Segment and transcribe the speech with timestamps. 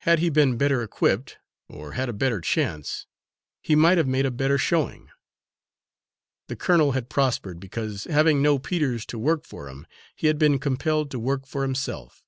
[0.00, 3.06] Had he been better equipped, or had a better chance,
[3.62, 5.08] he might have made a better showing.
[6.48, 10.58] The colonel had prospered because, having no Peters to work for him, he had been
[10.58, 12.22] compelled to work for himself.